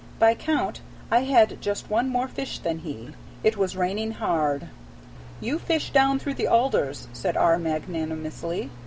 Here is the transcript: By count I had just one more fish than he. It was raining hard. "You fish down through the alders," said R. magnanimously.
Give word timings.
By 0.17 0.33
count 0.33 0.81
I 1.11 1.19
had 1.25 1.61
just 1.61 1.91
one 1.91 2.09
more 2.09 2.27
fish 2.27 2.57
than 2.57 2.79
he. 2.79 3.09
It 3.43 3.55
was 3.55 3.77
raining 3.77 4.13
hard. 4.13 4.69
"You 5.39 5.59
fish 5.59 5.91
down 5.91 6.17
through 6.17 6.33
the 6.41 6.47
alders," 6.47 7.07
said 7.13 7.37
R. 7.37 7.59
magnanimously. 7.59 8.71